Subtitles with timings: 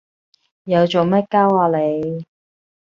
[0.63, 2.25] 又做乜鳩呀你？